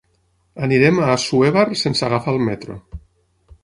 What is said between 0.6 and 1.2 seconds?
Anirem a